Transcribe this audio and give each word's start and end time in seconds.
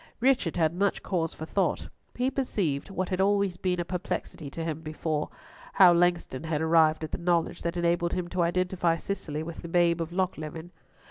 Richard 0.19 0.57
had 0.57 0.73
much 0.73 1.03
cause 1.03 1.35
for 1.35 1.45
thought. 1.45 1.87
He 2.15 2.31
perceived, 2.31 2.89
what 2.89 3.09
had 3.09 3.21
always 3.21 3.55
been 3.57 3.79
a 3.79 3.85
perplexity 3.85 4.49
to 4.49 4.63
him 4.63 4.81
before, 4.81 5.29
how 5.73 5.93
Langston 5.93 6.45
had 6.45 6.59
arrived 6.59 7.03
at 7.03 7.11
the 7.11 7.19
knowledge 7.19 7.61
that 7.61 7.77
enabled 7.77 8.13
him 8.13 8.27
to 8.29 8.41
identify 8.41 8.97
Cicely 8.97 9.43
with 9.43 9.61
the 9.61 9.67
babe 9.67 10.01
of 10.01 10.11
Lochleven. 10.11 10.71